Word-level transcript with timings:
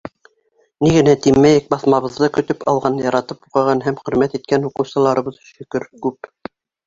Ни 0.85 0.93
генә 0.93 1.13
тимәйек, 1.25 1.67
баҫмабыҙҙы 1.73 2.29
көтөп 2.37 2.65
алған, 2.73 2.97
яратып 3.05 3.45
уҡыған 3.49 3.85
һәм 3.89 4.01
хөрмәт 4.01 4.39
иткән 4.41 4.65
уҡыусыларыбыҙ, 4.71 5.39
шөкөр, 5.53 5.87
күп. 6.07 6.33